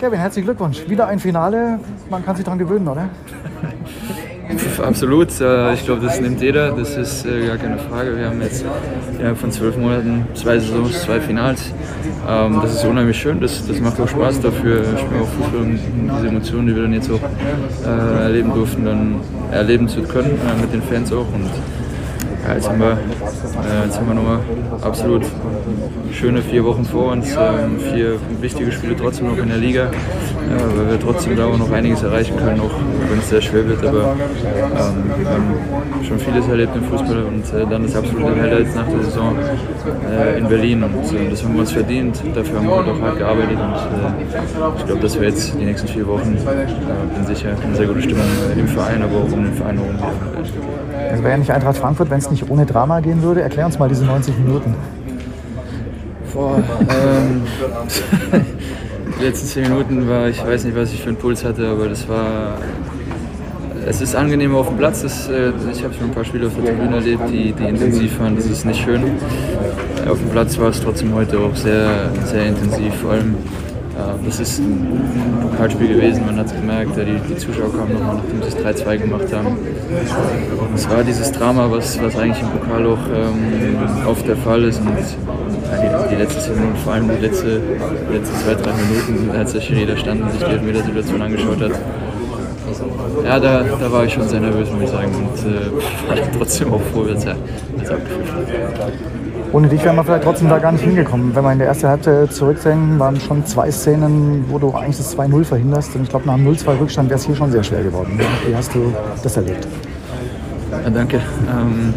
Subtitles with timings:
[0.00, 0.88] Kevin, herzlichen Glückwunsch.
[0.88, 1.78] Wieder ein Finale.
[2.08, 3.10] Man kann sich daran gewöhnen, oder?
[4.82, 5.28] Absolut.
[5.42, 6.72] Äh, ich glaube, das nimmt jeder.
[6.72, 8.16] Das ist äh, gar keine Frage.
[8.16, 8.64] Wir haben jetzt
[9.22, 11.74] ja, von zwölf Monaten zwei Saisons, zwei Finals.
[12.26, 13.40] Ähm, das ist unheimlich schön.
[13.42, 14.80] Das, das macht auch Spaß dafür.
[14.80, 15.78] Ich spiele auch Fußball und
[16.16, 17.20] diese Emotionen, die wir dann jetzt auch
[17.86, 19.16] äh, erleben durften, dann
[19.52, 21.26] erleben zu können mit den Fans auch.
[21.34, 21.50] Und
[22.46, 24.38] ja, jetzt haben wir, äh, jetzt haben wir nochmal
[24.82, 25.24] absolut
[26.12, 30.76] schöne vier Wochen vor uns, ähm, vier wichtige Spiele trotzdem noch in der Liga, ja,
[30.76, 32.74] weil wir trotzdem da auch noch einiges erreichen können, auch
[33.08, 33.84] wenn es sehr schwer wird.
[33.84, 35.54] Aber ähm, wir haben
[36.06, 39.36] schon vieles erlebt im Fußball und äh, dann das absolute Highlight nach der Saison
[40.10, 42.22] äh, in Berlin und äh, das haben wir uns verdient.
[42.34, 45.88] Dafür haben wir auch hart gearbeitet und äh, ich glaube, dass wir jetzt die nächsten
[45.88, 48.26] vier Wochen, äh, bin sicher, eine sehr gute Stimmung
[48.56, 49.94] im Verein, aber auch um den Verein herum.
[51.12, 53.42] Es wäre ja nicht Eintracht Frankfurt, wenn es nicht ohne Drama gehen würde.
[53.42, 54.74] Erklär uns mal diese 90 Minuten.
[56.32, 57.42] Boah, ähm,
[59.18, 61.88] die letzten 10 Minuten war, ich weiß nicht, was ich für einen Puls hatte, aber
[61.88, 62.58] das war.
[63.86, 65.02] Es ist angenehm auf dem Platz.
[65.02, 68.20] Das, äh, ich habe schon ein paar Spiele auf der Tribüne erlebt, die, die intensiv
[68.20, 68.36] waren.
[68.36, 69.02] Das ist nicht schön.
[70.08, 72.94] Auf dem Platz war es trotzdem heute auch sehr, sehr intensiv.
[72.96, 73.34] Vor allem
[74.24, 78.42] das ist ein Pokalspiel gewesen, man hat es gemerkt, die, die Zuschauer kamen nochmal, nachdem
[78.42, 79.56] sie es 3-2 gemacht haben.
[80.74, 84.80] Es war dieses Drama, was, was eigentlich im Pokal auch ähm, oft der Fall ist.
[84.80, 87.60] Und die, die letzten 10 Minuten, vor allem die letzte,
[88.12, 91.72] letzte zwei, drei Minuten, als der Schiri da stand und sich die Elfmeter-Situation angeschaut hat,
[93.24, 95.12] ja, da, da war ich schon sehr nervös, muss ich sagen.
[95.14, 98.92] Und äh, war trotzdem auch froh, dass er abgeführt hat.
[99.52, 101.34] Ohne dich wären wir vielleicht trotzdem da gar nicht hingekommen.
[101.34, 105.16] Wenn wir in der ersten Halbzeit zurückdenken, waren schon zwei Szenen, wo du eigentlich das
[105.16, 105.96] 2-0 verhinderst.
[105.96, 108.20] Und ich glaube, nach dem 0-2 Rückstand wäre es hier schon sehr schwer geworden.
[108.46, 109.66] Wie hast du das erlebt?
[110.70, 111.16] Ja, danke.
[111.16, 111.92] Ähm,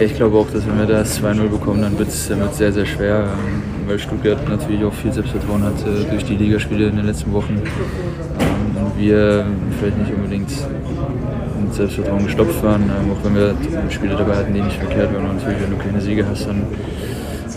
[0.00, 3.24] ich glaube auch, dass wenn wir das 2-0 bekommen, dann wird es sehr, sehr schwer.
[3.24, 7.32] Ähm, weil Stuttgart natürlich auch viel Selbstvertrauen hat äh, durch die Ligaspiele in den letzten
[7.32, 7.62] Wochen.
[8.40, 8.55] Ähm,
[8.96, 9.46] wir
[9.78, 10.50] vielleicht nicht unbedingt
[11.60, 13.54] mit Selbstvertrauen gestopft waren, ähm, auch wenn wir
[13.90, 15.26] Spiele dabei hatten, die nicht verkehrt waren.
[15.26, 16.62] Und natürlich, wenn du keine Siege hast, dann,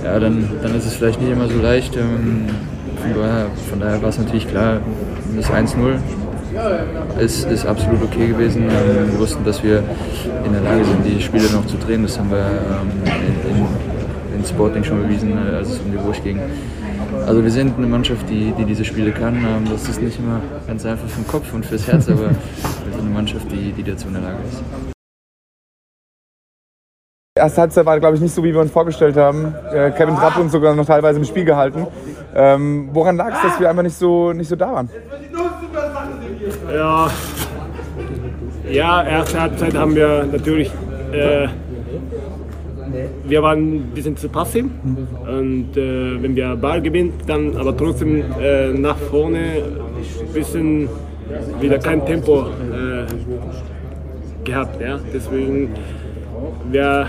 [0.03, 1.95] ja, dann, dann ist es vielleicht nicht immer so leicht.
[1.95, 2.47] Ähm,
[2.99, 3.47] von daher,
[3.79, 4.79] daher war es natürlich klar,
[5.35, 5.75] das 1-0
[7.19, 8.63] ist, ist absolut okay gewesen.
[8.63, 9.83] Ähm, wir wussten, dass wir
[10.45, 12.03] in der Lage sind, die Spiele noch zu drehen.
[12.03, 12.45] Das haben wir
[13.05, 13.65] in, in,
[14.39, 16.39] in Sporting schon bewiesen, äh, als es um die Wurst ging.
[17.29, 19.37] Also wir sind eine Mannschaft, die, die diese Spiele kann.
[19.69, 23.01] Das ist nicht immer ganz einfach für den Kopf und fürs Herz, aber wir sind
[23.01, 24.63] eine Mannschaft, die, die dazu in der Lage ist.
[27.37, 29.53] Die erste Halbzeit war, glaube ich, nicht so, wie wir uns vorgestellt haben.
[29.71, 31.85] Äh, Kevin Trapp uns sogar noch teilweise im Spiel gehalten.
[32.33, 34.89] Ähm, woran lag es, dass wir einfach nicht so, nicht so da waren?
[36.73, 37.11] Ja,
[38.67, 40.71] ja erste Halbzeit haben wir natürlich
[41.11, 41.47] äh,
[43.25, 44.65] wir waren ein bisschen zu passiv.
[45.27, 50.89] Und äh, wenn wir Ball gewinnen, dann aber trotzdem äh, nach vorne ein bisschen
[51.59, 53.05] wieder kein Tempo äh,
[54.43, 54.81] gehabt.
[54.81, 54.99] Ja?
[55.13, 55.69] Deswegen
[56.71, 57.07] wir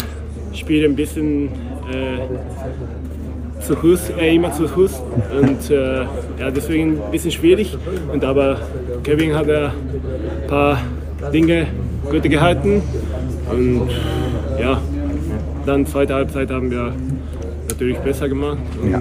[0.53, 1.49] spielen ein bisschen
[1.91, 5.03] äh, zu Fuß, äh, immer zu Fuß.
[5.41, 6.03] Und äh,
[6.39, 7.77] ja, deswegen ein bisschen schwierig.
[8.13, 8.59] Und aber
[9.05, 9.71] Kevin hat ein
[10.49, 10.81] paar
[11.33, 11.67] Dinge
[12.11, 12.83] gut gehalten.
[13.51, 13.89] Und
[14.61, 14.81] ja,
[15.67, 16.93] dann zweite Halbzeit haben wir
[17.69, 18.59] natürlich besser gemacht.
[18.81, 19.01] Und ja.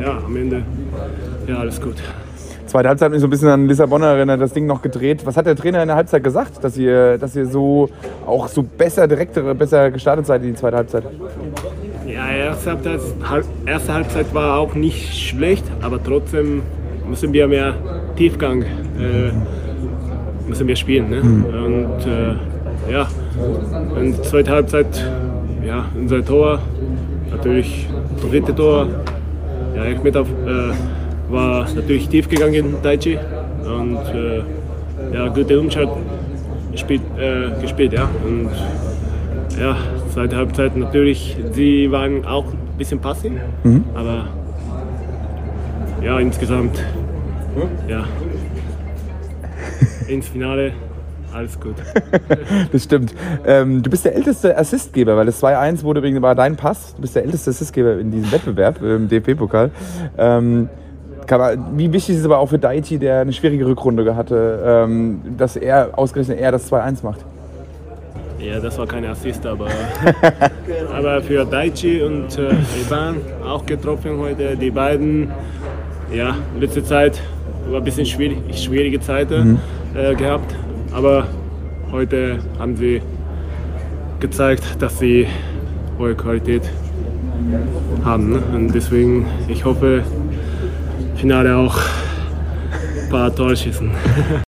[0.00, 0.62] ja, am Ende,
[1.46, 1.96] ja, alles gut.
[2.66, 5.24] Zweite Halbzeit hat mich so ein bisschen an Lissabon erinnert, das Ding noch gedreht.
[5.24, 7.88] Was hat der Trainer in der Halbzeit gesagt, dass ihr, dass ihr so
[8.26, 11.04] auch so besser, direkter, besser gestartet seid in die zweite Halbzeit?
[12.06, 13.00] Ja, erste Halbzeit,
[13.64, 16.62] erste Halbzeit war auch nicht schlecht, aber trotzdem
[17.08, 17.74] müssen wir mehr
[18.16, 19.30] Tiefgang äh,
[20.48, 21.10] müssen wir spielen.
[21.10, 21.22] Ne?
[21.22, 21.44] Mhm.
[21.44, 23.06] Und äh, ja,
[24.00, 25.04] in der zweiten Halbzeit,
[25.66, 26.60] ja, unser Tor,
[27.30, 27.88] natürlich
[28.20, 28.86] dritte Tor,
[29.74, 33.18] ja, Elfmeter äh, war natürlich tief gegangen, Daichi.
[33.64, 34.42] Und äh,
[35.14, 35.88] ja, gute Umschalt
[36.72, 38.08] gespielt, äh, gespielt, ja.
[38.24, 38.50] Und
[39.58, 39.76] ja,
[40.12, 43.84] zweite Halbzeit natürlich, sie waren auch ein bisschen passiv, mhm.
[43.94, 44.28] aber
[46.02, 46.82] ja, insgesamt,
[47.88, 48.04] ja,
[50.08, 50.72] ins Finale
[51.34, 51.74] alles gut.
[52.72, 53.14] das stimmt.
[53.44, 56.94] Ähm, du bist der älteste Assistgeber, weil das 2-1 wurde wegen war dein Pass.
[56.94, 59.70] Du bist der älteste Assistgeber in diesem Wettbewerb im DFB-Pokal.
[60.16, 60.68] Ähm,
[61.72, 65.56] wie wichtig ist es aber auch für Daichi, der eine schwierige Rückrunde hatte, ähm, dass
[65.56, 67.24] er ausgerechnet er das 2-1 macht?
[68.38, 69.68] Ja, das war kein Assist, aber,
[70.92, 73.16] aber für Daichi und äh, Ivan
[73.46, 74.56] auch getroffen heute.
[74.56, 75.30] Die beiden,
[76.12, 77.20] ja, letzte Zeit
[77.70, 79.58] war ein bisschen schwierig, schwierige Zeit mhm.
[79.94, 80.54] äh, gehabt.
[80.94, 81.26] Aber
[81.90, 83.02] heute haben sie
[84.20, 85.26] gezeigt, dass sie
[85.98, 86.62] hohe Qualität
[88.04, 88.30] haben.
[88.30, 88.42] Ne?
[88.54, 90.04] Und deswegen, ich hoffe,
[91.16, 93.90] Finale auch ein paar Tore schießen.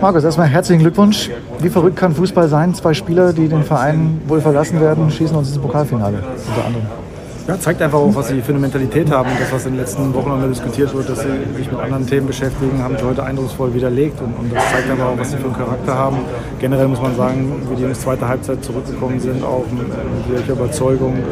[0.00, 1.30] Markus, erstmal herzlichen Glückwunsch.
[1.60, 2.74] Wie verrückt kann Fußball sein?
[2.74, 6.18] Zwei Spieler, die den Verein wohl verlassen werden, schießen uns ins Pokalfinale
[6.48, 7.05] unter anderem.
[7.46, 10.12] Ja, zeigt einfach auch, was sie für eine Mentalität haben das, was in den letzten
[10.14, 13.72] Wochen mal diskutiert wird, dass sie sich mit anderen Themen beschäftigen, haben sie heute eindrucksvoll
[13.72, 16.16] widerlegt und, und das zeigt einfach auch, was sie für einen Charakter haben.
[16.58, 20.54] Generell muss man sagen, wie die Jungs zweite Halbzeit zurückgekommen sind, auch mit, mit welcher
[20.54, 21.22] Überzeugung, ähm,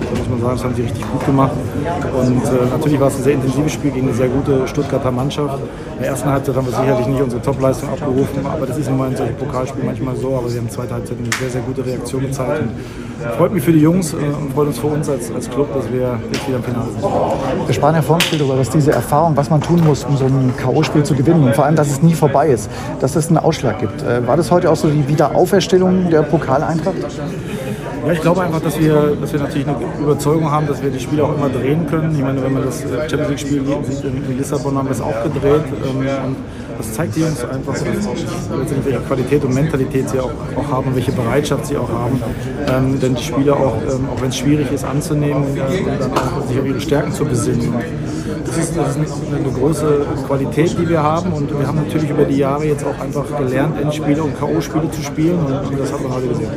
[0.00, 1.52] da muss man sagen, das haben sie richtig gut gemacht.
[1.52, 5.58] Und äh, natürlich war es ein sehr intensives Spiel gegen eine sehr gute Stuttgarter Mannschaft.
[5.96, 9.08] In der ersten Halbzeit haben wir sicherlich nicht unsere Topleistung abgerufen, aber das ist immer
[9.08, 10.36] in solchen Pokalspielen manchmal so.
[10.36, 12.62] Aber sie haben in der zweiten Halbzeit eine sehr, sehr gute Reaktion gezeigt.
[12.62, 12.70] Und
[13.36, 15.90] freut mich für die Jungs äh, und freut uns für uns als, als Club, dass
[15.92, 17.02] wir jetzt wieder im Finale sind.
[17.66, 20.16] Wir sprachen ja vor dem Spiel darüber, dass diese Erfahrung, was man tun muss, um
[20.16, 22.70] so ein K.O.-Spiel zu gewinnen und vor allem, dass es nie vorbei ist,
[23.00, 24.02] dass es einen Ausschlag gibt.
[24.02, 26.96] Äh, war das heute auch so die Wiederauferstellung der Pokaleintracht?
[28.06, 31.00] Ja, ich glaube einfach, dass wir, dass wir natürlich eine Überzeugung haben, dass wir die
[31.00, 32.14] Spiele auch immer drehen können.
[32.14, 35.62] Ich meine, wenn man das Champions League-Spiel sieht in Lissabon, haben wir es auch gedreht.
[35.84, 36.36] Ähm, und
[36.78, 37.74] das zeigt die Jungs einfach,
[38.84, 42.22] welche Qualität und Mentalität sie auch, auch haben und welche Bereitschaft sie auch haben.
[42.68, 46.46] Ähm, denn die Spieler auch, ähm, auch wenn es schwierig ist anzunehmen, äh, dann auch
[46.46, 47.74] sich auf ihre Stärken zu besinnen.
[48.46, 52.24] Das ist, das ist eine große Qualität, die wir haben und wir haben natürlich über
[52.24, 56.14] die Jahre jetzt auch einfach gelernt, Endspiele und K.O.-Spiele zu spielen und das hat man
[56.14, 56.48] heute gesehen.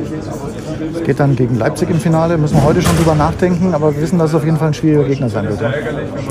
[0.93, 4.01] Es geht dann gegen Leipzig im Finale, müssen wir heute schon drüber nachdenken, aber wir
[4.01, 5.61] wissen, dass es auf jeden Fall ein schwieriger Gegner sein wird.
[5.61, 5.73] Ja?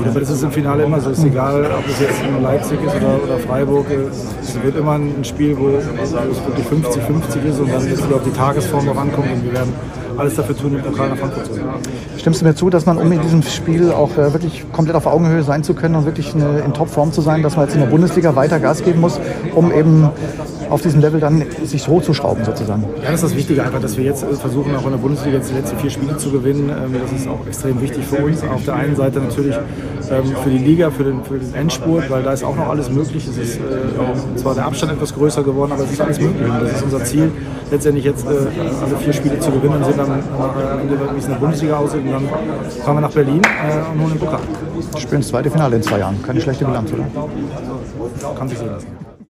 [0.07, 2.79] Aber das ist im Finale immer so, es ist egal, ob es jetzt nur Leipzig
[2.83, 7.71] ist oder, oder Freiburg, es wird immer ein Spiel, wo es wirklich 50-50 ist und
[7.71, 9.73] dann ist es auf die Tagesform noch ankommt und wir werden
[10.17, 11.69] alles dafür tun, den Pokal nach Frankfurt zu bringen.
[12.17, 15.05] Stimmst du mir zu, dass man, um in diesem Spiel auch äh, wirklich komplett auf
[15.05, 17.81] Augenhöhe sein zu können und wirklich eine, in Topform zu sein, dass man jetzt in
[17.81, 19.19] der Bundesliga weiter Gas geben muss,
[19.55, 20.09] um eben
[20.69, 22.83] auf diesem Level dann sich hochzuschrauben sozusagen?
[23.03, 25.49] Ja, das ist das Wichtige einfach, dass wir jetzt versuchen, auch in der Bundesliga jetzt
[25.49, 26.69] die letzten vier Spiele zu gewinnen.
[26.69, 28.43] Ähm, Das ist auch extrem wichtig für uns.
[28.43, 29.55] Auf der einen Seite natürlich
[30.11, 32.89] ähm, für die Liga, für den, für den Endspurt, weil da ist auch noch alles
[32.89, 33.27] möglich.
[33.27, 36.49] Es ist äh, zwar der Abstand etwas größer geworden, aber es ist alles möglich.
[36.49, 37.31] Und das ist unser Ziel,
[37.71, 40.11] letztendlich jetzt äh, alle vier Spiele zu gewinnen und sind dann
[40.81, 42.01] Ende, wie es in der Bundesliga aussieht.
[42.01, 42.29] Und dann
[42.83, 44.39] fahren wir nach Berlin äh, und holen den Pokal.
[44.91, 46.21] Wir spielen das zweite Finale in zwei Jahren.
[46.23, 47.05] Keine schlechte Bilanz, oder?
[48.35, 49.10] Kann sich sehen lassen.